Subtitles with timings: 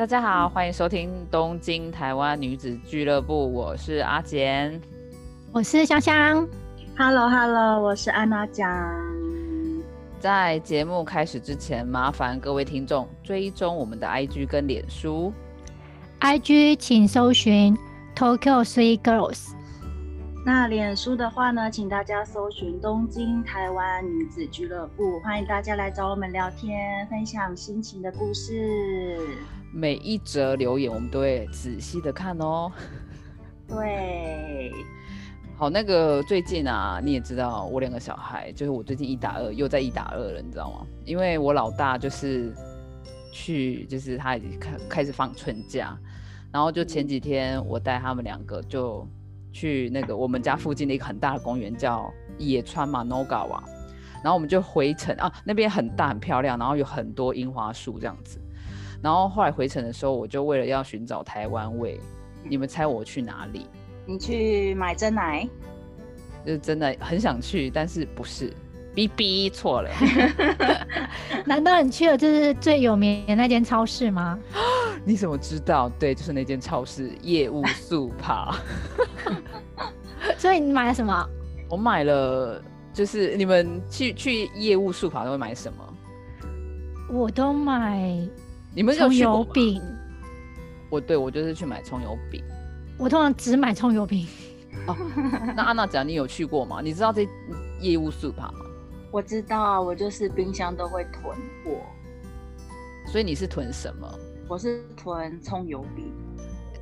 [0.00, 4.80] 大家好，欢迎收听东京台湾女子俱乐部，我是阿简，
[5.52, 6.48] 我是香香。
[6.96, 8.66] Hello Hello，我是安娜酱。
[10.18, 15.34] 在节目开始之前，麻烦各位听众追踪我们的 IG 跟脸书。
[16.20, 17.76] IG 请搜寻
[18.16, 19.50] Tokyo Three Girls。
[20.46, 29.18] 那脸书的话呢，请大家搜寻东京台湾女子俱乐部，欢迎大家来找我们聊天，分享心情的故事。
[29.72, 32.70] 每一则留言我们都会仔细的看哦。
[33.66, 34.72] 对，
[35.56, 40.86] 好，那个最近啊，你也知道，我两个小孩，就是我最近一打二，又在一打二了，你知道吗？
[41.04, 42.52] 因为我老大就是
[43.32, 45.98] 去，就是他已经开开始放春假，
[46.52, 49.06] 然后就前几天我带他们两个就。
[49.52, 52.08] 去那个我们家附近的一个很大的公园，叫
[52.38, 53.60] 野川嘛 Nogawa，
[54.22, 58.40] 然后我们就回程啊，那边很大很漂亮，然后有很多樱花树这样子。
[59.02, 61.98] 然后后来回程的时候，我就为了要寻找台湾味，
[62.44, 63.66] 你们猜我去哪里？
[64.06, 65.48] 你去买真奶？
[66.44, 68.52] 就是真的很想去，但是不是
[68.94, 69.90] ？B B 错了。
[71.46, 74.38] 难道你去了就是最有名的那间超市吗？
[75.04, 75.88] 你怎么知道？
[75.98, 78.54] 对，就是那间超市业务速跑。
[80.36, 81.28] 所以你买了什么？
[81.68, 85.94] 我买了，就是你们去去业务速跑都会买什么？
[87.10, 88.18] 我都买。
[88.74, 89.82] 你们葱油饼。
[90.88, 92.42] 我对我就是去买葱油饼。
[92.98, 94.26] 我通常只买葱油饼。
[94.86, 94.96] 哦，
[95.56, 96.80] 那安娜讲你有去过吗？
[96.82, 97.28] 你知道这
[97.80, 98.58] 业务速跑吗？
[99.10, 101.80] 我知道啊，我就是冰箱都会囤货。
[103.06, 104.08] 所以你是囤什么？
[104.48, 106.12] 我是囤葱油饼。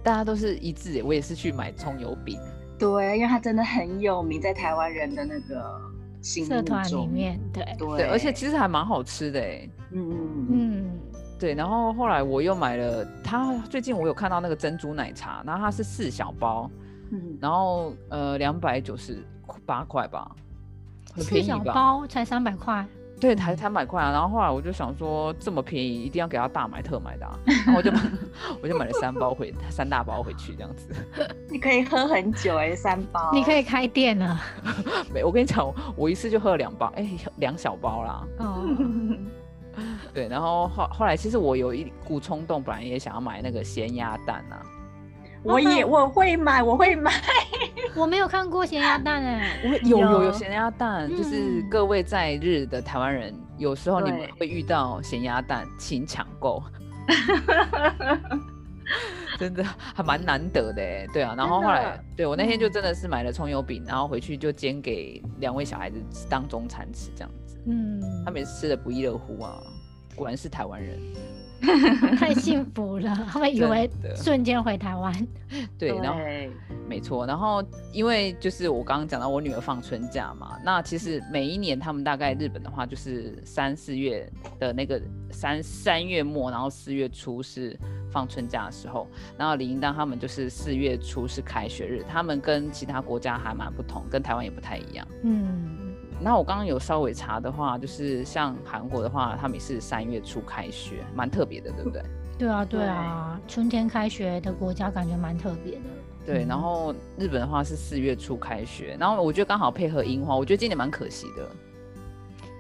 [0.03, 2.39] 大家都是一致我也是去买葱油饼。
[2.79, 5.81] 对，因为它真的很有名，在台湾人的那个
[6.23, 9.69] 社团里面，对对，而且其实还蛮好吃的哎。
[9.91, 10.78] 嗯嗯嗯，
[11.39, 11.55] 对。
[11.55, 16.71] 然后后来我又买了，它最近我有看到那个珍珠奶茶，然后它是四小包，
[17.11, 19.23] 嗯，然后呃两百九十
[19.65, 20.31] 八块吧，
[21.15, 21.57] 很便宜吧？
[21.65, 22.85] 小包才三百块。
[23.21, 24.13] 对，才三百块啊！
[24.13, 27.27] 然后后来我就想说，这么便宜，一定要给他大买特买的，
[27.67, 28.01] 然后我就买，
[28.63, 30.95] 我就买了三包回，三大包回去这样子。
[31.51, 33.29] 你可以喝很久哎，三包。
[33.33, 34.41] 你可以开店了。
[35.13, 38.25] 没，我跟你讲，我一次就喝了两包，哎，两小包啦。
[38.39, 38.63] 哦。
[40.19, 44.59] 对，然后后后来，其实我有一股冲动，本来也想要买那个咸鸭蛋啊。
[45.45, 47.13] 我也我会买，我会买。
[47.95, 56.61] 我没有看过咸鸭蛋哎，有有有咸鸭蛋，就是各位在日的台湾人，有时候你们会遇到咸鸭蛋，请抢购。
[59.39, 61.37] 真的还蛮难得的哎，对啊。
[61.39, 67.57] 然后后来，对我那天就真的是买了葱油饼，然后回去就煎给两位小孩子当中餐吃这样子。
[67.67, 69.63] 嗯，他们也吃的不亦乐乎啊，
[70.19, 70.99] 果然是台湾人。
[72.17, 75.13] 太幸福了， 他们以为瞬间回台湾。
[75.77, 76.21] 对，然后
[76.89, 77.61] 没错，然后
[77.93, 84.31] 因为就是我刚刚讲到我女儿放春假嘛，那其实每一年他们大概日本的话就是三四月
[84.61, 85.03] 的那个
[85.33, 87.77] 三三月末，然后四月初是
[88.09, 95.05] 放春假的时候，然后李应当他们就是四月初是开学日，他们跟其他国家还蛮不同，跟台湾也不太一样。
[95.25, 95.88] 嗯。
[96.21, 102.03] 那我刚刚有稍微查的话，就是像韩国的话，他们也是三月初开学，蛮特别的，对不对？
[102.39, 105.83] 对啊，对啊，春天开学的国家感觉蛮特别的。
[106.27, 111.49] 对，然后日本的话是四月初开学，然后我觉得刚好配合樱花，我觉得今年蛮可惜的。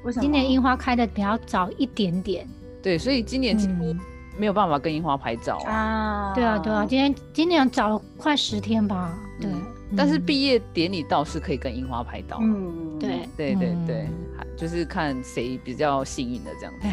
[0.04, 0.22] 为什么？
[0.22, 2.48] 今年樱花开的比较早一点点。
[2.82, 3.94] 对，所以今年几乎
[4.38, 6.32] 没有办法跟樱花拍照啊。
[6.34, 9.18] 对啊，对啊，今天今年早了快十天吧。
[9.40, 9.50] 对。
[9.96, 14.08] 但是毕业典礼倒是可以跟樱花拍到，嗯，对，对对对，
[14.56, 16.88] 就是看谁比较幸运的这样子，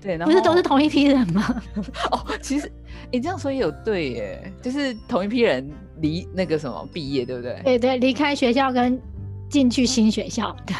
[0.00, 1.62] 对， 对，不是都是同一批人吗？
[2.12, 2.70] 哦，其实
[3.10, 5.68] 你这样说也有对耶，就是同一批人
[6.00, 7.60] 离那个什么毕业，对不对？
[7.64, 9.00] 对对，离开学校跟
[9.48, 10.74] 进去新学校，对，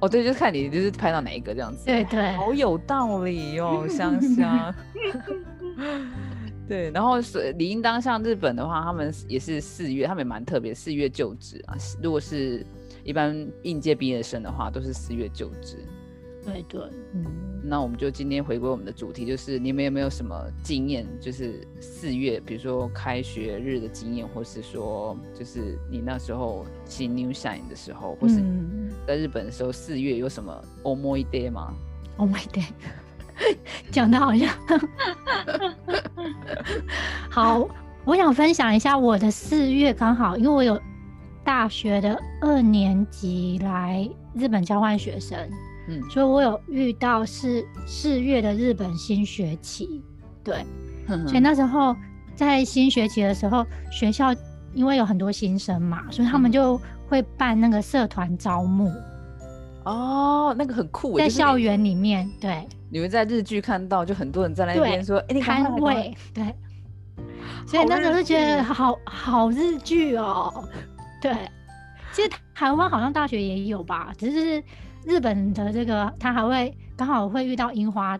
[0.00, 4.74] 哦对，就是看你就是拍到哪一个这样子，对对，好有道理哦， 香香。
[6.68, 11.74] 对，然后是理应当像日本的话，他们也是四月，他们也蛮特别，四月就职啊。
[12.02, 12.64] 如果是
[13.02, 15.78] 一般应届毕业生的话，都是四月就职。
[16.44, 16.80] 对对，
[17.14, 17.24] 嗯。
[17.60, 21.04] 那我们就今天回归我们的主题，就是你们有没有什么经验？
[21.20, 28.36] 就是四月，比如说开学日的经验，或是说，就是你那时候新 New Shine 的时候，或是
[29.06, 31.74] 在日本的时候，四月有什么 Omo Day 吗
[32.16, 32.68] ？Omo Day。
[33.90, 34.48] 讲的好像
[37.30, 37.68] 好，
[38.04, 40.80] 我想分享一下我的四月刚好，因为我有
[41.44, 45.38] 大学的二年级来日本交换学生，
[45.88, 50.02] 嗯，所以我有遇到是四月的日本新学期，
[50.42, 50.64] 对，
[51.26, 51.96] 所以那时候
[52.34, 54.34] 在新学期的时候，学校
[54.74, 56.52] 因为有很多新生嘛，所以他们嗯。
[56.52, 58.92] 就会办那个社团招募，
[59.88, 66.00] 哦，那个很酷耶，在校园里面，对，你们在日剧看到，就很多人在那边说，哎，你赶快摊来赶快来。
[66.00, 66.54] 位，对，
[67.66, 70.68] 所以那时候就觉得好好日剧哦，
[71.22, 71.34] 对，
[72.12, 74.62] 其实台湾好像大学也有吧，只是
[75.06, 78.18] 日本的这个他还会刚好会遇到樱花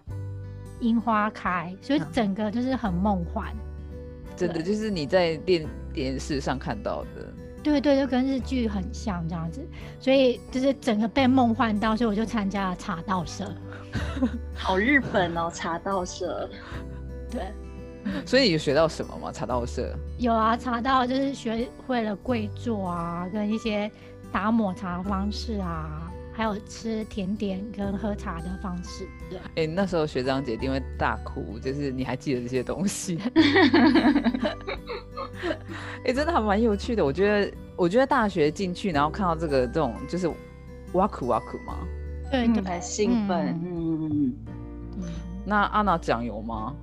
[0.80, 2.06] 樱花开，所以嗯。
[2.12, 3.52] 整个就是很梦幻。
[4.36, 7.27] 真的就是你在电电视上看到的，
[7.62, 9.66] 对对，就跟日剧很像这样子，
[10.00, 13.52] 所以就是整个被梦幻到，所以我就参加了茶道社。
[14.54, 16.48] 好日本哦，茶道社。
[17.30, 17.42] 对，
[18.24, 19.30] 所以你有学到什么吗？
[19.30, 23.90] 茶道社有啊，茶道就是学会了跪坐啊，跟一些
[24.32, 29.06] 打抹茶方式啊，还有吃甜点跟喝茶的方式。
[29.28, 33.18] 对，哎、那时候学长姐一定会大哭，就是你还记得这些东西。
[36.04, 37.04] 哎、真的还蛮有趣的。
[37.04, 40.30] 我觉得，我觉得大学进去，然后看到这个这种就是
[40.92, 41.78] 哇酷哇酷嘛。
[42.32, 43.46] 嗯，对就，很兴奋。
[43.48, 44.34] 嗯嗯嗯嗯。
[44.98, 45.04] 嗯
[45.44, 46.74] 那安娜讲有吗？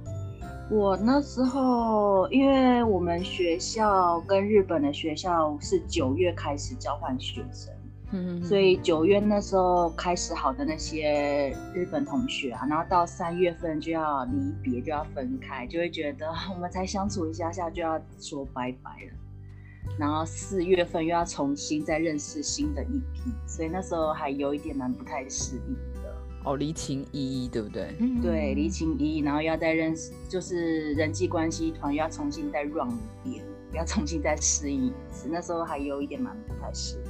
[0.71, 7.71] 我那时候，因为我们学校跟日本的学校是九月开始交换学生，
[8.11, 19.97] 嗯所以九月那时候开始好的那些日本同学啊，然后到三月份就要离别，就要分开，就会觉得我们才相处一下下就要说拜拜了。
[19.97, 26.15] 然后四月份又要重新再认识新的一批，所以那时候还有一点蛮不太适应的。
[26.43, 27.95] 哦，离情依依，对不对？
[27.99, 32.91] 嗯对，离情依依，然后要再认识，就是人际关系团又要重新再 run
[33.23, 35.29] 一遍，要重新再适应一次。
[35.31, 37.04] 那时候还有一点蛮不太适应。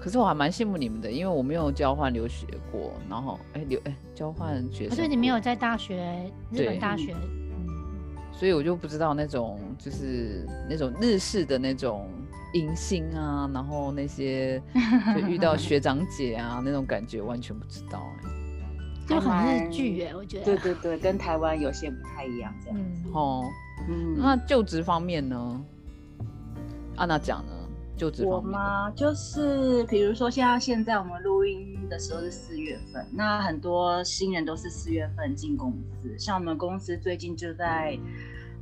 [0.00, 7.66] 可是我还蛮羡慕你们的，因为我没有交换留学过，然后哎留哎交换学生，所以你没有，在大学日本大学，嗯，
[8.32, 12.08] 所以我就不知道那种就是那种日式的那种
[12.54, 14.62] 迎新啊，然后那些
[15.14, 20.44] 就遇到学长姐啊那种感觉完全不知道哎、就很还日剧哎，我觉得。
[20.44, 22.78] 对对对，跟台湾有些不太一样，这样。
[22.78, 23.42] 嗯，哦，
[23.88, 25.64] 嗯，那就职方面呢？
[26.94, 27.52] 安娜讲呢？
[27.98, 28.88] 就职我吗？
[28.92, 36.16] 就是比如说，像现在我们录音的时候是四月份，那很多新人都是四月份进公司。
[36.16, 37.98] 像我们公司最近就在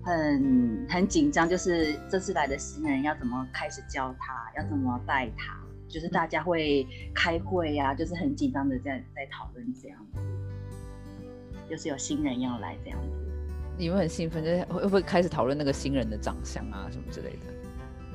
[0.02, 5.54] 很很紧张，就是这次来的新人要怎么开始教他，要怎么带他，
[5.86, 10.20] 就是大家会开会呀、就是很紧张的在在讨论这样子，
[11.68, 13.08] 就是有新人要来这样子。
[13.78, 17.56] 你们很兴奋，就是会会不会开始讨论那个新人的长相啊什么之类的？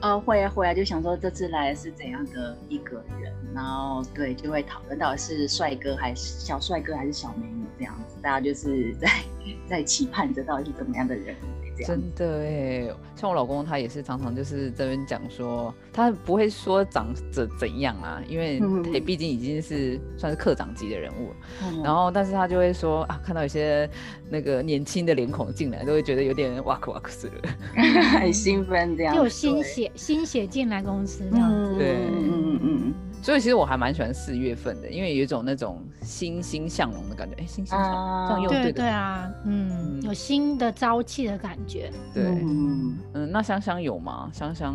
[0.01, 9.07] 呃，会啊会啊，就想说这次来是怎样的一个人，然后对，就会讨论到底是帅哥还是小帅哥还是小美女这样子，大家就是在
[9.69, 11.35] 在期盼着到底是怎么样的人。
[11.81, 12.01] 这样。
[12.01, 21.29] 真的哎，像我老公他也是常常就是这边讲说，他不会说长着怎样啊，因为嗯他毕竟已经是算是科长级的人物。
[21.63, 23.89] 嗯然后，但是他就会说啊，看到有些
[24.29, 27.33] 那个年轻的脸孔进来，都会觉得有点哇酷哇酷死了。
[28.19, 31.75] 很兴奋这样子，就有新，血新血进来公司这样子。
[31.77, 37.35] 对嗯嗯嗯所以其实我还蛮喜欢四月份的，因为有一种那种欣欣向荣的感觉。
[37.37, 41.91] 哎，欣欣向荣，啊这样用对的对啊，嗯，嗯有新的朝气的感觉。
[42.13, 44.29] 对，嗯嗯，那香香有吗？
[44.33, 44.73] 香香，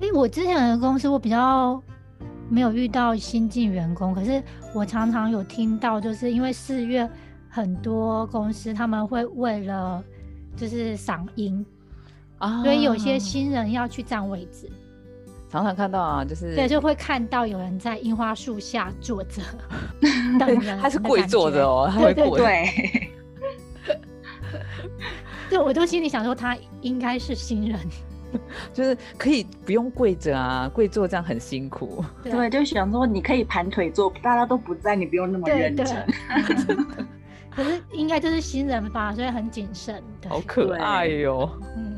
[0.00, 1.80] 哎、我之前的公司我比较
[2.48, 4.42] 没有遇到新进员工，可是
[4.74, 7.08] 我常常有听到，就是因为四月
[7.48, 10.02] 很多公司他们会为了
[10.56, 11.64] 就是赏樱，
[12.38, 14.68] 啊所以有些新人要去占位置，
[15.54, 19.40] 常常看到啊，就是对，就会看到有人在樱花树下坐着
[20.36, 21.64] 等人，他是跪坐着。
[21.64, 22.40] 哦，他会对对跪。
[22.40, 23.10] 对，
[25.50, 27.78] 对，我都心里想说他应该是新人，
[28.74, 32.04] 就是可以不用跪着啊，跪坐这样很辛苦。
[32.24, 35.86] 对对，就想说你可以盘腿坐，大家都不在，你不用那么认真。
[36.34, 37.06] 嗯
[37.54, 40.02] 可是应该就是新人吧，所以很谨慎。
[40.20, 41.93] 对好可爱哟、嗯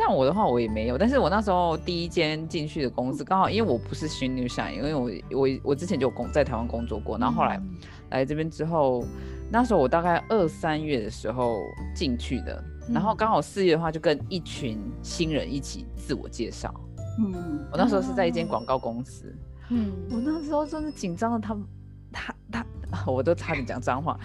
[0.00, 7.76] 像我的话，我也没有，但是我那时候第一间进去的公司，刚好因为我不是新女仔，因为我我我之前就有工在台湾工作过，然后后来嗯。
[8.10, 9.04] 来这边之后，
[9.52, 11.60] 那时候我大概二三月的时候
[11.94, 13.16] 进去的，然后嗯。
[13.16, 16.74] 刚好四月的话就跟一群新人一起自我介绍。
[17.20, 19.32] 嗯，我那时候是在一间哦广告公司，
[19.68, 19.92] 嗯。
[20.10, 21.64] 我那时候真的紧张的，他们
[22.10, 22.66] 他他，
[23.06, 24.18] 我都差点讲脏话，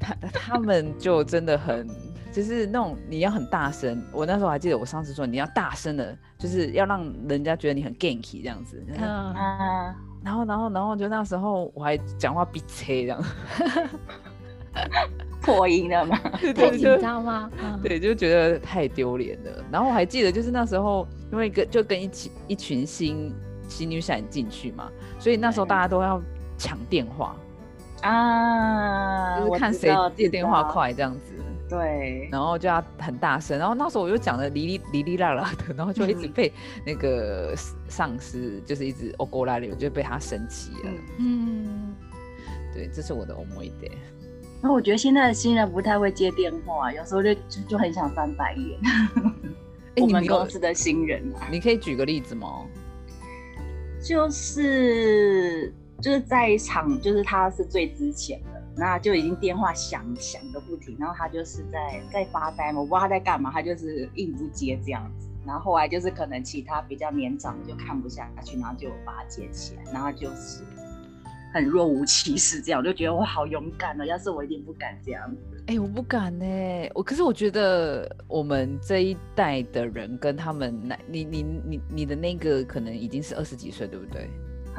[0.00, 1.86] 他他们就真的很，
[2.32, 4.02] 就是那种你要很大声。
[4.12, 8.84] 我那时候还记得，我上次说你要大声的，就是要让人家觉得你很 ganky 这样子。
[8.98, 13.22] 嗯啊，然后然后然后就那时候我还讲话比车这样，
[15.42, 16.18] 破音了吗？
[16.40, 17.50] 对太紧张吗？
[17.62, 19.64] 嗯，对，就觉得太丢脸了。
[19.72, 23.34] 然后我还记得，就是那时候，因为跟就跟一起一群新
[23.68, 26.22] 新女闪进去嘛，所以那时候大家都要
[26.58, 27.34] 抢电话，
[28.02, 30.62] 啊，就是看谁接电话。
[30.64, 31.34] 快这样子。
[31.70, 36.52] 对，然后就要很大声，然后那时候我就讲的哩哩哩哩啦啦的，然后就一直嗯被
[36.84, 37.54] 那个
[37.88, 40.90] 上司就是一直哦过来了，我就被他生气了。
[41.18, 41.94] 嗯嗯，
[42.74, 43.94] 对，这是我的思い出。
[44.60, 48.78] 那我觉得现在的新人不太会接电话，有时候就就就很想翻白眼。
[49.94, 52.66] 哎，我们公司的新人啊，你可以举个例子吗？
[54.02, 65.28] 就是就是在一场，就是他是最之前的，那就已经电话响响个不停，然后他就是在在发呆嘛，我不知道他在干嘛，他就是硬不接这样子。
[65.46, 70.62] 然后后来就是可能其他比较年长的就看不下去，然后就把他接起来，然后就是
[71.52, 75.64] 很若无其事这样，我就觉得我好勇敢哦，要是我一定不敢这样子。
[75.66, 76.44] 哎、我不敢呢、
[76.94, 84.28] 我可是我觉得我们这一代的人跟他们那，你你你你的那个可能已经是二十几岁，对不对？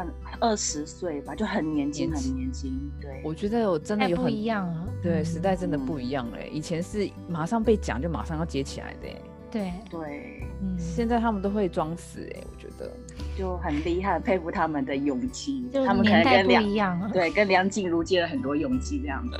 [0.05, 2.91] 很二十岁吧，就很年轻，很年轻。
[2.99, 4.85] 对，我觉得我真的有很一样啊。
[5.01, 12.91] 对嗯时代真的嗯不一样嘞、以前是马上被讲就马上要接起来的、欸，对，对，嗯，现在他们都会装死哎、我觉得。
[13.37, 15.67] 就很厉害，佩服他们的勇气。
[15.71, 17.09] 就他们可年代不能跟梁一样了。
[17.11, 19.37] 对跟梁静茹借了很多勇气这样子。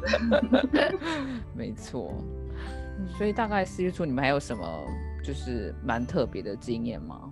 [1.53, 2.13] 没错，
[2.97, 4.63] 嗯所以大概四月初你们还有什么
[5.23, 7.31] 就是蛮特别的经验吗？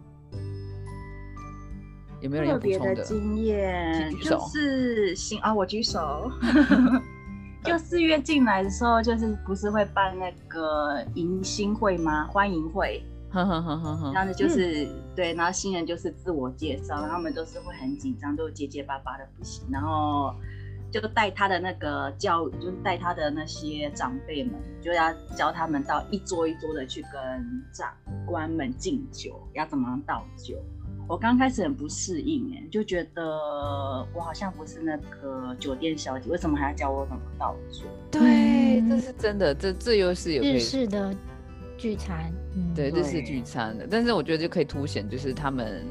[2.22, 2.96] 有没有人特别的？
[2.96, 6.32] 的经验就是新啊，我举手。
[7.62, 12.26] 就四月进来的时候，就是不是会办那个迎新会吗？
[12.28, 20.34] 欢迎会，哼哼哼哼哼然后就是、对，然后新人就是自我介绍，然后他们都是会很紧张，都结结巴巴的不行，然后
[20.90, 27.12] 就带他的那个教，就是带他的那些长辈们，就要教他们到一桌一桌的去跟
[27.74, 27.92] 长
[28.26, 30.56] 官们敬酒，要怎么样倒酒。
[31.08, 33.24] 我刚开始很不适应，哎，就觉得
[34.13, 37.86] 我好像不是那个酒店小姐，为什么还要教我怎么倒酒？
[38.12, 39.01] 对，这嗯。
[39.01, 41.15] 是真的，这这又是有可日式的
[41.77, 45.84] 聚餐，嗯，对日式聚餐的，但是我觉得就可以凸显就是他们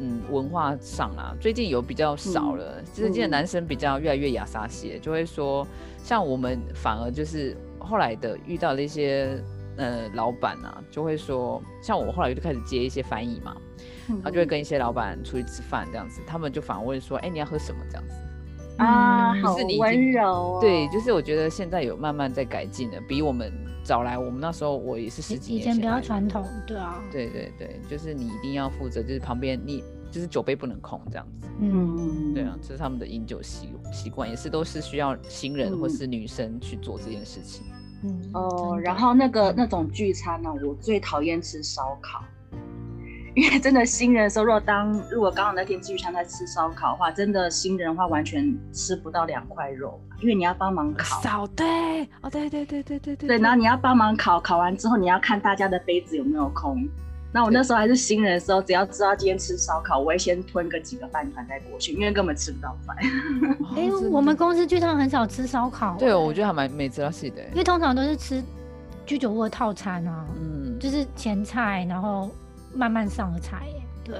[0.00, 3.30] 嗯文化上啊，最近有比较少了，就是现在嗯。
[3.30, 5.64] 男生比较越来越亚撒些，就会说
[6.02, 9.40] 像我们反而就是后来的遇到了一些
[9.80, 13.56] 呃老板啊，就会说像我后来就开始接一些翻译嘛，
[14.06, 18.14] 然后就会跟一些老板出去吃饭这样子，他们就反问说，哎、你要喝什么这样子。
[18.76, 19.42] 啊，嗯。
[19.42, 31.48] 好温柔、哦，对，就是我觉得现在有慢慢在改进了，比我们早来，我们那时候我也是十几以前比较传统，对啊，对对对，就是你一定要负责，就是旁边你就是酒杯不能空这样子。
[31.60, 37.66] 嗯，嗯，对啊，这是他们的饮酒习习惯，也是都是需要新人或嗯是女生去做这件事情。
[37.70, 37.79] 嗯，
[38.32, 42.22] 哦，然后那个那种聚餐呢、我最讨厌吃烧烤，
[43.34, 51.20] 因为真的新人的时候，如果当如果刚好那天聚餐在吃烧烤的话，真的新人的话完全吃不到两块肉，因为你要帮忙烤。
[51.22, 56.88] 少对哦，对对对对对对对，然后你要帮忙烤，烤完之后你要看大家的杯子有没有空。
[57.32, 62.96] 那我那时候还是新人的时候，只要知道今天吃烧烤，我会先吞个几个饭团再过去，因为根本吃不到饭。
[63.76, 67.56] 哎、我们公司聚餐很少吃烧烤、对我觉得还蛮没知道是的因。
[67.56, 68.42] 为通常都是吃
[69.06, 72.30] 居酒屋的套餐啊，嗯，就是前菜，然后
[72.74, 73.82] 慢慢上的菜耶。
[74.02, 74.16] 对，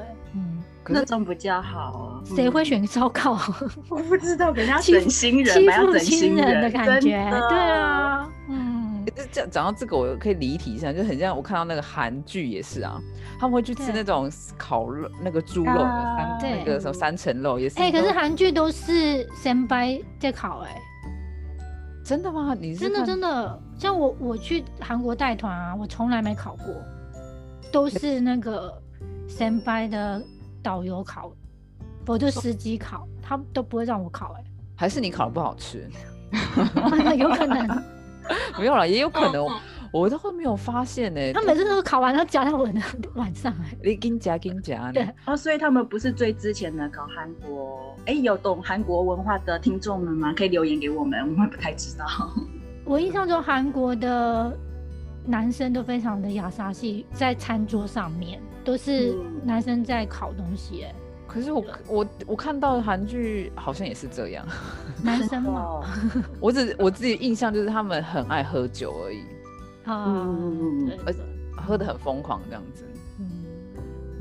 [0.88, 2.22] 那种比较好。
[2.24, 2.64] 谁会嗯？
[2.64, 3.38] 选烧烤？
[3.88, 7.10] 我不知道，给人家欺负整新人欺负整新新人的感觉，
[7.48, 13.00] 对啊，嗯，这讲讲到这个，我可以离题一下，就很像我看到那个韩剧也是啊，
[13.38, 17.78] 他们会去吃那种烤肉，那个猪肉的啊三、对那个什么三层肉也是。
[17.78, 20.76] 哎、可是都韩剧都是先掰在烤，哎，
[22.04, 22.56] 真的吗？
[22.58, 26.74] 你是真的真的，像我我去韩国带团啊，我从来没烤过，
[27.70, 28.72] 都是 那个
[29.28, 30.20] 先掰的
[30.62, 31.32] 导游烤，
[32.06, 34.34] 我就司机烤，他们都不会让我烤、
[34.76, 35.88] 还是你烤的不好吃？
[37.04, 37.66] 哎，有可能
[38.58, 39.46] 没有了，也有可能，
[39.92, 42.80] 我都会没有发现呢、他每次都是烤完然后夹在我的
[43.14, 50.32] 晚上、哎，你跟夹跟夹，对哦，所以他们不是最之前的搞韩国，哎，有懂韩国文化的听众们吗？
[50.36, 52.06] 可以留言给我们，我们不太知道。
[52.84, 54.56] 我印象中韩国的
[55.26, 59.40] 男生都非常的亚莎系，在餐桌上面都是嗯。
[59.44, 60.94] 男生在烤东西、哎，
[61.26, 64.46] 可是我我我看到的韩剧好像也是这样，
[65.02, 65.84] 男生嘛，哦，
[66.40, 69.22] 我只我自己印象就是他们很爱喝酒而已，
[69.84, 71.18] 啊，嗯而且
[71.56, 72.84] 喝的很疯狂这样子。
[73.18, 73.30] 嗯。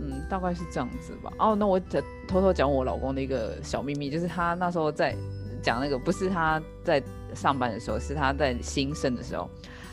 [0.02, 1.32] 嗯，大概是这样子吧。
[1.40, 5.14] 哦，那我讲偷偷讲我老公的一个小秘密，就是他那时候在
[5.62, 7.04] 讲那个，不是他在
[7.36, 9.50] 上班的时候，是他在新生的时候，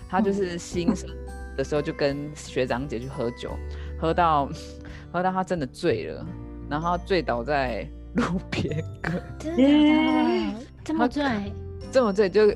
[0.08, 1.10] 他就是新生
[1.56, 3.50] 的时候就跟学长姐去喝酒，
[3.98, 4.48] 喝到
[5.12, 6.26] 喝到他真的醉了，
[6.68, 8.84] 然后醉倒在路边，
[9.38, 11.24] 真的这么醉，
[11.90, 12.52] 这么醉就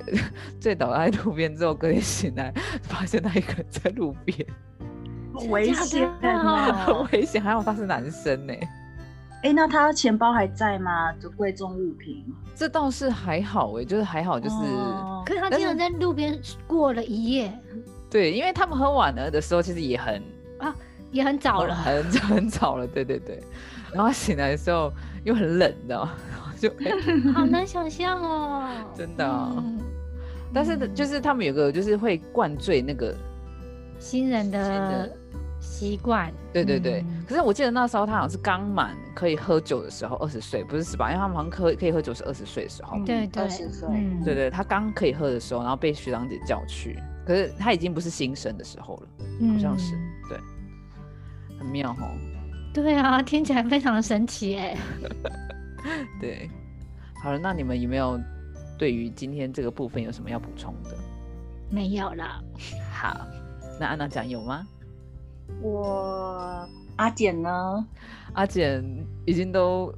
[0.61, 4.47] 醉倒在路边之后，隔天醒来发现他一个人在路边，
[5.49, 6.85] 危险啊！
[6.87, 8.55] 很危险，还好他是男生呢。
[9.43, 11.11] 哎，那他钱包还在吗？
[11.15, 12.27] 就贵重物品？
[12.55, 14.57] 这倒是还好哎，就是还好，就是。
[15.25, 17.51] 可是他竟然在路边过了一夜。
[18.11, 20.23] 对，因为他们喝晚了的时候，其实也很
[20.59, 20.75] 啊，
[21.11, 22.87] 也很早了，很早很早了。
[22.87, 23.43] 对对对。
[23.93, 24.93] 然后醒来的时候
[25.25, 26.09] 又很冷的，
[26.59, 26.71] 就
[27.35, 28.69] 好难想象哦。
[28.95, 29.53] 真的。
[30.53, 33.15] 但是就是他们有个就是会灌醉那个
[33.99, 35.11] 新人的。
[35.63, 37.05] 习惯，对对对。
[37.29, 42.97] 可是我记得那时候他好像是刚满可以喝酒的时候，二十岁不是十八，因为他们好像可可以喝酒是二十岁的时候。
[43.05, 43.87] 对对，二十岁。
[44.25, 49.03] 对对，他刚可以喝的时候，然后被学长姐叫去，可是他已经不是新生的时候了，
[49.53, 49.95] 好像是。
[50.31, 50.39] 对，
[51.61, 52.11] 很妙哦。
[52.75, 54.77] 对啊，听起来非常的神奇哎。
[56.21, 56.51] 对，
[57.23, 58.21] 好了，那你们有没有
[58.79, 60.97] 对于今天这个部分有什么要补充的？
[61.71, 62.43] 没有了。
[62.91, 63.27] 好，
[63.79, 64.67] 那安娜讲有吗？
[65.61, 67.87] 我阿简呢？
[68.33, 68.83] 阿简
[69.27, 69.95] 已经都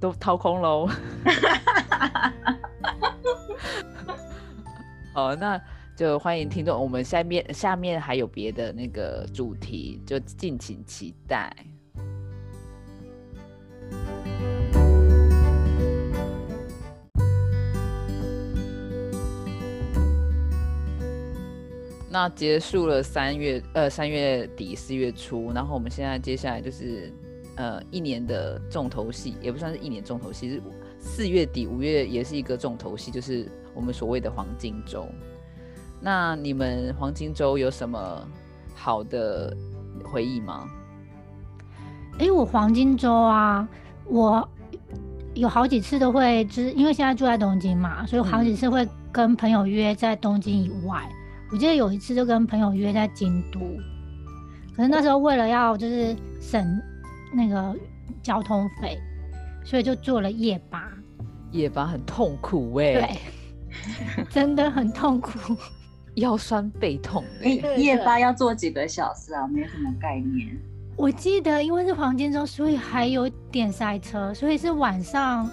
[0.00, 0.88] 都掏空喽。
[5.14, 5.60] 哦，那
[5.96, 6.78] 就欢迎听众。
[6.78, 11.50] 我们下面下面还有别的那个主题，就敬请期待。
[22.10, 27.10] 那结束了三月，呃，三月底四月初，然后我们现在接下来就是，
[27.56, 30.62] 呃，一年的重头戏，也不算是一年重头戏，是
[31.00, 35.08] 四月底五月也是一个重头戏，就是我们所谓的黄金周。
[36.00, 38.26] 那你们黄金周有什么
[38.74, 39.56] 好的
[40.04, 40.68] 回忆吗？
[42.18, 43.68] 哎，我黄金周啊，
[44.06, 44.48] 我
[45.34, 51.02] 有好几次都会，就是因为现在住在东京嘛，所以好几次会跟朋友约在东京以外。
[51.52, 53.60] 我记得有一次就跟朋友约在京都，
[54.74, 56.66] 可是那时候为了要就是省
[57.32, 57.76] 那个
[58.22, 58.98] 交通费，
[59.64, 60.90] 所以就坐了夜巴。
[61.52, 65.38] 夜巴很痛苦哎，对， 真的很痛苦，
[66.16, 67.24] 腰酸背痛。
[67.42, 69.46] 哎，夜班要坐几个小时啊？
[69.46, 70.54] 没什么概念。
[70.96, 75.48] 我记得因为是黄金周，所以还有点塞车，所以是晚上。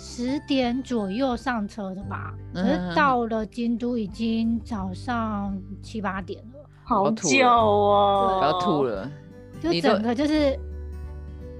[0.00, 9.10] 十点左右上车的吧，可是到了京都已经早上七八点了，好久哦，要吐了，
[9.60, 10.56] 就整个就是，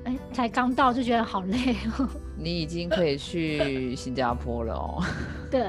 [0.04, 2.08] 哎，才刚到就觉得好累哦。
[2.38, 5.02] 你已经可以去新加坡了哦。
[5.50, 5.68] 对，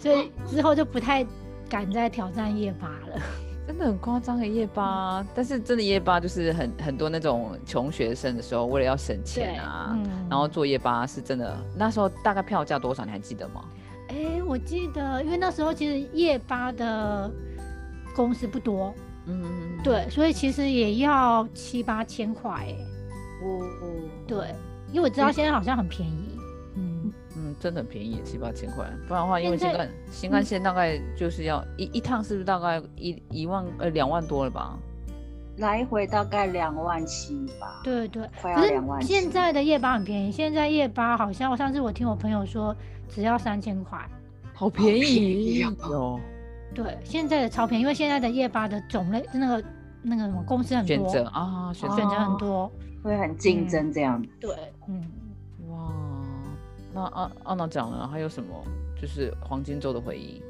[0.00, 1.22] 所以之后就不太
[1.68, 3.20] 敢再挑战夜巴了。
[3.68, 9.94] 真的很夸张的夜巴，但是真的夜巴就是很很多那种穷学生的时候，为了要省钱啊，
[10.30, 11.54] 然后做夜巴是真的。
[11.76, 13.04] 那时候大概票价多少？
[13.04, 13.62] 你还记得吗？
[14.08, 17.30] 哎，我记得，因为那时候其实夜巴的
[18.16, 18.94] 公司不多，
[19.26, 19.44] 嗯，
[19.84, 22.74] 对，所以其实也要七八千块，哎，
[23.44, 23.60] 哦，
[24.26, 24.54] 对，
[24.90, 26.37] 因为我知道现在好像很便宜。
[27.58, 28.86] 嗯，真的很便宜，七八千块。
[29.06, 34.78] 不然的话，因为新干新干线大概就是要一一趟，是不是大概一一万呃两万多了吧？
[35.58, 37.80] 来回大概两万七吧。
[37.82, 39.02] 对对，快要两万。
[39.02, 42.74] 现在的夜巴很便宜，现在夜巴好像我上次我听我朋友说，
[43.08, 43.98] 只要三千块，
[44.54, 46.20] 好便宜哦。
[46.74, 49.64] 对，现在的超便宜，因为现在的夜巴的种类，那个
[50.00, 52.70] 那个什么公司很多，选择啊，选择很多，
[53.02, 54.24] 会很竞争这样。
[54.38, 54.54] 对，
[54.86, 55.02] 嗯。
[56.92, 58.48] 那阿阿娜讲了，还有什么？
[59.00, 60.42] 就是黄金周的回忆。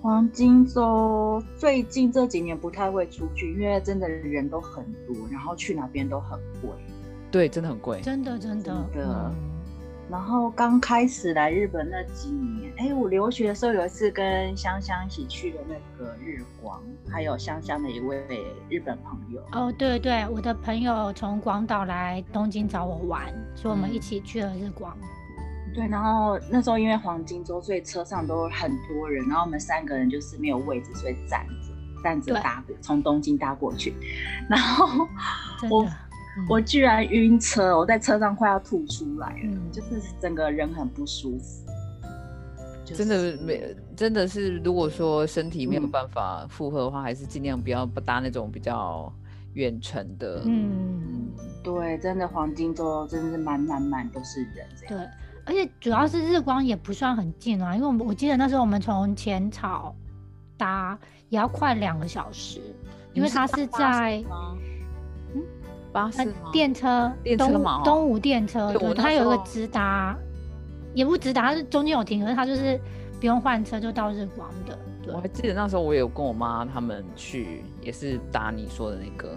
[0.00, 6.70] 黄金周最近这几年不太会出去，因为真的人都很多，然后去哪边都很贵。
[7.30, 8.72] 对，真的很贵，真的真的。
[8.94, 9.34] 的。
[10.08, 18.24] 然后刚开始来日本那几年，哎，我留学的时候有一次跟香香一起去的那个日光，还有香香的一位
[18.70, 19.42] 日本朋友。
[19.52, 24.96] 哦，对对，我的朋友从广岛来东京找我玩，所以我们一起去了日光。
[25.78, 33.94] 对，然后那时候因为黄金周，所以车上都很多人，然后我们三个人就是没有位置，所以站着站着搭从东京搭过去，
[34.50, 35.06] 然后
[35.70, 35.86] 我
[36.48, 41.64] 我居然晕车，我在车上快要吐出来了，就是整个人很不舒服。
[42.84, 49.12] 真的没，真的是如果说身体没有办法负荷的话，还是尽量不要不搭那种比较
[49.52, 50.42] 远程的。
[50.44, 51.28] 嗯，
[51.62, 55.04] 对，真的黄金周真的是满满满都是人这样。
[55.04, 55.27] 对。
[55.48, 59.96] 而且主要是日光也不算很近啊，因为我们我记得那时候我们从浅草
[60.58, 60.98] 搭
[61.30, 62.60] 也要快两个小时，
[63.14, 64.22] 因为它是在
[65.34, 65.42] 嗯？
[65.90, 67.82] 巴士呃电车东电车嘛哦。
[67.82, 70.14] 东吴电车，对，它有一个直达，
[70.92, 72.78] 也不直达，它是中间有停，可是它就是
[73.18, 75.14] 不用换车就到日光的，对。
[75.14, 79.34] 我，还记得那时候我有跟我妈他们去，也是搭你说的那个，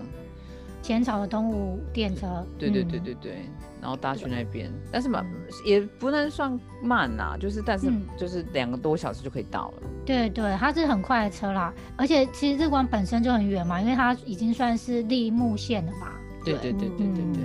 [0.81, 3.03] 浅草的东武电车，对对对嗯。
[3.03, 3.45] 对对，
[3.81, 5.25] 然后搭去那边，但是嘛
[5.65, 8.01] 也不能算慢呐、就是但是嗯。
[8.17, 9.83] 就是两个多小时就可以到了。
[10.05, 16.11] 对对，它是很快的车啦，而且其实日光本身就很远嘛，因为它已经算是立木线了嘛。
[16.43, 17.43] 对对对对对对，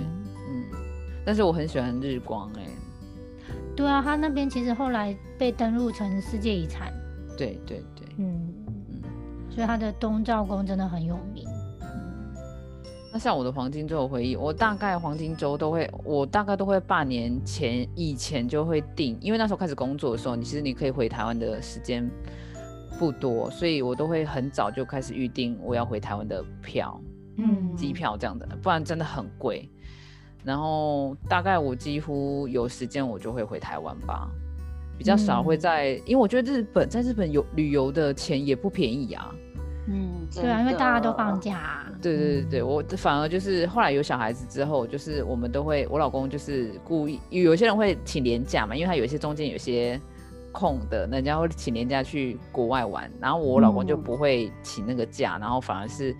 [0.49, 0.65] 嗯，
[1.25, 2.61] 但是我很喜欢日光哎、
[3.75, 6.91] 对啊，它那边其实后来被登录成世界遗产，
[7.37, 9.01] 对对对，嗯，嗯。
[9.49, 11.47] 所以它的东照宫真的很有名。
[13.17, 22.09] 像我的黄金周的回忆，我大概黄金周都会，我大概都会半年前以前就会定，因为那时候开始工作的时候，你其实你可以回台湾的时间
[22.99, 26.99] 不多，所以我都会很早就开始预定我要回台湾的票。
[27.37, 29.69] 嗯，机票这样的，不然真的很贵。
[30.43, 34.27] 然后大概我几乎有时间我就会回台湾吧，
[34.97, 39.31] 比较少会嗯在，因为我觉得日本在日本有旅游的钱也不便宜啊。
[39.89, 49.99] 嗯，对啊，因为大家都放假啊、对对对我反而就是后来有小孩子之后，就是我们都会，我老公就是故意，有些人会请年假嘛，因为他有一些中间有些
[50.51, 56.13] 空的，人家会请年假去国外玩，然后我老公就嗯不会请那个假，然后反而是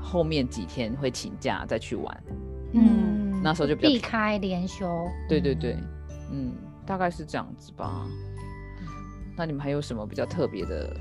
[0.00, 2.22] 后面几天会请假再去玩。
[2.72, 4.86] 嗯，那时候就避开连休。
[5.28, 5.76] 对对对，
[6.30, 6.52] 嗯，
[6.86, 8.06] 大概是这样子吧。
[9.36, 10.94] 那你们还有什么比较特别的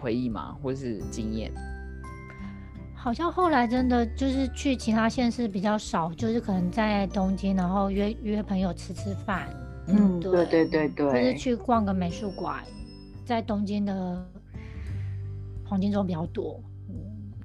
[0.00, 0.56] 回忆吗？
[0.62, 1.52] 或是经验？
[2.94, 9.48] 好像后来真的就是去其他县市比较少，就是可能在东京，然后约约朋友吃吃饭，
[9.86, 12.62] 嗯，对对对对或是，去逛个美术馆，
[13.24, 14.26] 在东京的
[15.64, 16.60] 黄金周比较多。
[16.88, 16.94] 嗯，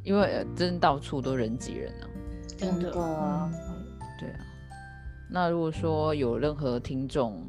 [0.03, 2.03] 因为呃真到处都人挤人啊。
[2.57, 2.81] 真的。
[2.81, 3.53] 真的嗯
[4.19, 4.39] 对啊。
[5.29, 7.41] 那如果说有任何听众，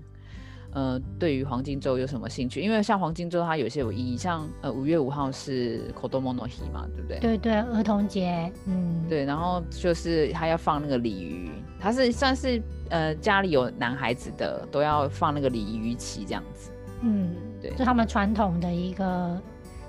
[0.77, 2.61] 呃，对于黄金周有什么兴趣？
[2.61, 7.19] 因为像黄金周它有些有意义，像呃五月五号是 Kodomo no Hi 嘛，对不对？
[7.19, 16.71] 对对，儿童节，嗯，对，然后就是他要放那个鲤鱼，他是算是呃家里有男孩子的都要放那个鲤鱼旗这样子。
[17.01, 19.41] 嗯，对就他们传统的一个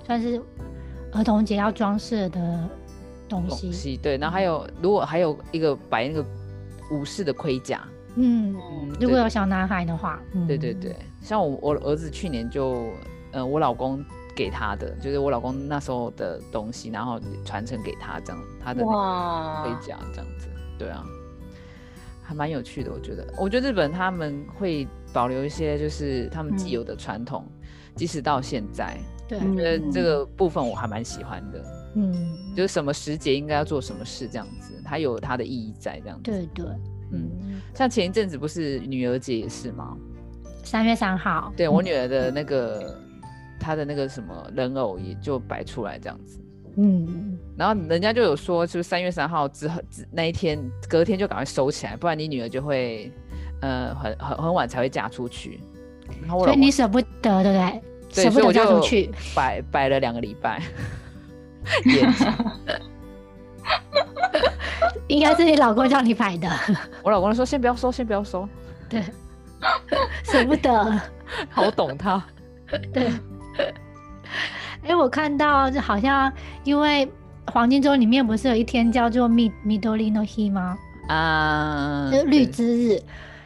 [0.06, 0.40] 算是
[1.12, 2.66] 儿童节要装饰的
[3.28, 3.66] 东西。
[3.66, 6.24] 东西对，然后还有如果还有一个摆那个
[6.90, 12.92] 武士的盔甲，嗯，嗯，如果有小男孩的话，嗯、对对对，像我我儿子去年就，
[13.32, 19.62] 呃，我老公给他的，就是我老公那时候的东西，然后传承给他这样，他的那个哇。
[19.62, 21.04] 盔，甲这样子，对啊，
[22.22, 23.26] 还蛮有趣的，我觉得。
[23.38, 26.70] 我觉得日本他们会保留一些就是他们既嗯。
[26.70, 27.44] 有的传统，
[27.94, 36.24] 即使到现在，对，嗯我觉得这个部分我还蛮喜欢的，嗯，就是什么时节应该要做什么事这样子，它有它的意义在这样子。
[36.24, 36.66] 对对，
[37.12, 37.30] 嗯。
[37.40, 39.96] 嗯，像前一阵子不是女儿节也是吗？
[40.64, 42.94] 三月三号，对我女儿的那个，
[43.58, 46.38] 她的那个什么人偶也就摆出来这样子，
[46.76, 53.10] 嗯，然后人家就有说，就是三月三号之后之那一天，隔天就赶快收起来，不然你女儿就会，
[53.62, 55.58] 呃，很很很晚才会嫁出去。
[56.20, 57.82] 然后我所以你舍不得，对不对？
[58.14, 60.62] 对，舍不得所以我就嫁出去，摆摆了两个礼拜
[65.08, 66.48] 应该是你老公叫你摆的，
[67.02, 68.48] 我老公说先不要收，先不要收，
[68.88, 69.02] 对，
[70.24, 71.00] 舍不得，
[71.50, 72.22] 好懂他。
[72.92, 73.10] 对。
[74.86, 76.32] 哎，我看到就好像
[76.64, 77.10] 因为
[77.52, 80.78] 黄金周里面不是有一天叫做 Mi Midori no He 吗？
[81.08, 83.02] 啊，就是绿之日，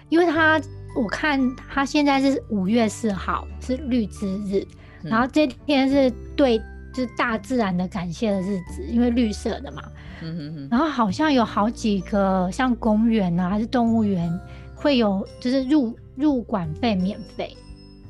[0.08, 0.60] 因为他
[0.96, 1.40] 我看
[1.72, 4.66] 他现在是五月四号是绿之日，
[5.02, 6.60] 然后嗯这天是对
[6.92, 9.82] 就是大自然的感谢的日子，因为绿色的嘛。
[10.22, 14.32] 嗯哼哼，然后好像有好几个像公园啊还是动物园
[14.74, 17.56] 会有就是入入馆费免费。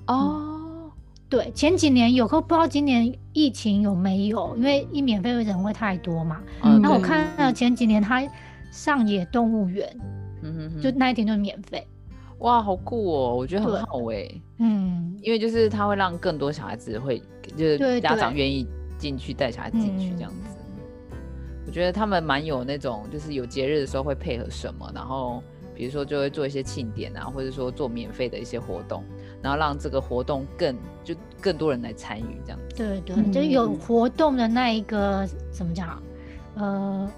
[0.06, 0.90] 哦，
[1.28, 6.40] 对，前几年有，可不知道今年疫情有没有，因为一免费的人会太多嘛。
[6.62, 8.22] 嗯那我看到前几年他
[8.70, 9.88] 上野动物园
[10.42, 11.86] 嗯哼哼，就那一天就免费。
[12.42, 14.28] 哇，好酷哦，我觉得很好哎。
[14.58, 17.20] 嗯，因为就是它会让更多小孩子会，
[17.56, 18.66] 就是家长对愿意
[18.98, 20.58] 进去带小孩子进去嗯这样子。
[21.66, 25.42] 我觉得他们蛮有那种，就是有节日的时候会配合什么，然后
[25.74, 29.04] 比如说就会做一些庆典啊，或者说做免费的一些活动，
[29.40, 32.76] 然后让这个活动更就更多人来参与这样子。
[32.76, 36.02] 对对，就是有嗯活动的那一个怎么讲，
[36.56, 37.08] 呃，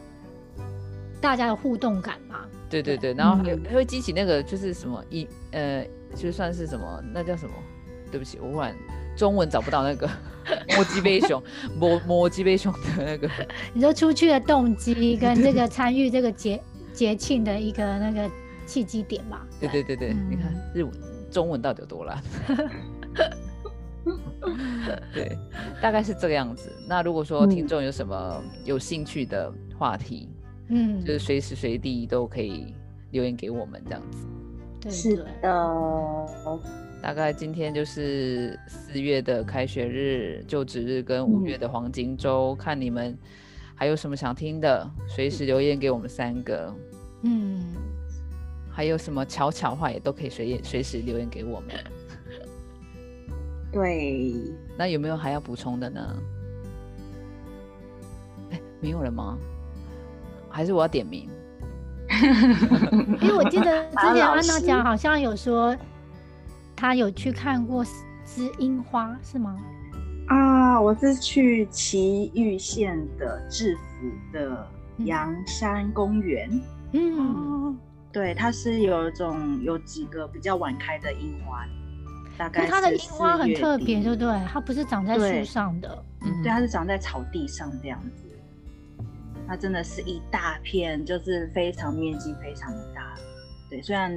[1.21, 2.45] 大家的互动感嘛。
[2.83, 7.55] 对对对对，然后还有嗯还会激起那个就是什么一呃，就算是什么，那叫什么？
[8.11, 8.75] 对不起，我忽然
[9.17, 10.09] 中文找不到那个
[10.69, 11.43] motivation
[11.79, 13.29] mo motivation 的那个，
[13.73, 16.61] 你说出去的动机跟这个参与这个节
[16.93, 18.31] 节庆的一个那个
[18.67, 19.41] 契机点嘛？
[19.61, 20.93] 对对对对，你看嗯日文
[21.31, 22.23] 中文到底有多烂？
[25.15, 25.37] 对，
[25.81, 26.71] 大概是这个样子。
[26.89, 30.29] 那如果说听嗯众有什么有兴趣的话题，
[30.69, 32.75] 嗯，就是随时随地都可以
[33.11, 34.27] 留言给我们这样子。
[34.81, 35.27] 对是，的，
[37.03, 43.17] 大概今天就是四月的开学日、就职日跟五嗯月的黄金周，看你们
[43.75, 46.75] 还有什么想听的，随时留言给我们三个。
[47.23, 47.63] 嗯，
[48.71, 51.71] 还有什么巧巧话也都可以随随时留言给我们。
[53.73, 54.35] 对，
[54.79, 56.17] 那有没有还要补充的呢？
[58.51, 59.39] 哎，没有了吗？
[60.55, 61.29] 还是我要点名？
[63.21, 65.77] 因为我记得 之前安娜讲好像有说，
[66.77, 67.85] 她有去看过
[68.25, 69.57] 知樱花，是吗？
[70.29, 74.67] 啊，我是去崎玉县的制服的
[74.99, 76.49] 阳山公园。
[76.93, 77.77] 嗯，
[78.13, 81.67] 对，它是有一种有几个比较晚开的樱花，
[82.39, 84.41] 大概它的是樱花很特别，底对不对？
[84.47, 86.05] 它不是长在对树上的。
[86.23, 88.23] 嗯对，它是长在草地上这样子。
[89.47, 93.15] 它真的是一大片，就是非常面积非常的大。
[93.71, 94.13] 对，虽然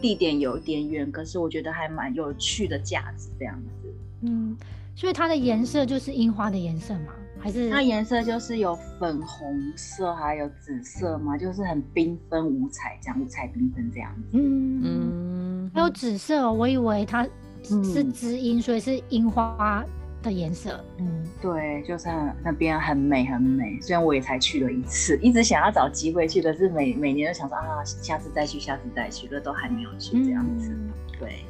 [0.00, 3.94] 地点有一点远，可是我觉得还蛮有趣的价值这样子。
[4.22, 4.56] 嗯，
[4.94, 7.12] 所以它的颜色就是樱花的颜色吗？
[7.42, 14.38] 还是它颜色就是有粉红色，还有紫色嘛，就是很缤纷五彩，这样五彩缤纷这样子。
[14.38, 17.24] 嗯还有紫色哦，我以为它
[17.62, 19.82] 是嗯知樱，所以是樱花
[20.22, 20.82] 的颜色。
[20.98, 22.08] 嗯，对，就是
[22.44, 23.78] 那边很美很美。
[23.80, 30.70] 虽然我也才去了一次，一直想要找机会去，可是每每年都想说啊，下次再去，下次再去，可是都还没有去这样子。
[30.72, 31.44] 嗯对，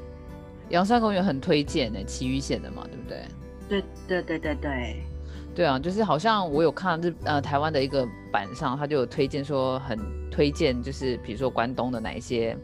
[0.70, 3.24] 阳山公园很推荐呢，奇遇县的嘛，对不对？
[3.68, 5.02] 对对对对对，
[5.54, 12.56] 对啊，就是好像我有看日呃台湾的一个版上，他就有推荐说很推荐，就是比如说关东的哪一些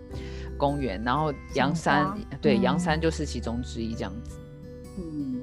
[0.59, 4.39] 公园，然后阳山对嗯阳山就是其中之一这样子。
[4.99, 5.41] 嗯，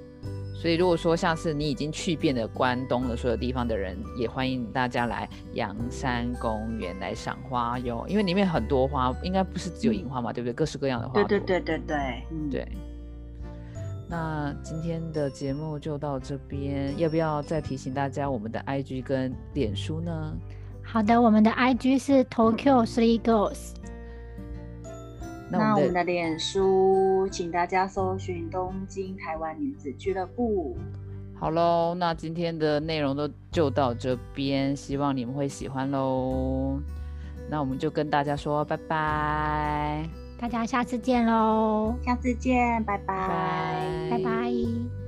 [0.63, 10.53] 所以如果说像是你已经去遍了关东的所有地方的人，也欢迎大家来阳山公园来赏花哟，因为里面很多花，应该不是只有樱花嘛，对不对？
[10.53, 11.23] 各式各样的花朵。
[11.25, 12.65] 对对对对对，嗯，对。
[14.07, 20.33] 那今天的节目就到这边，要不要再提醒大家我们的 IG 跟脸书呢？
[20.81, 23.73] 好的，我们的 IG 是 Tokyo Three Girls。
[25.57, 30.75] 那我我们的脸书，请大家搜寻东京台湾女子俱乐部。
[31.39, 36.79] 好喽，那今天的内容都就到这边，希望你们会喜欢喽。
[37.49, 45.02] 那我们就跟大家说拜拜，大家下次见喽，下次见，拜拜拜拜拜。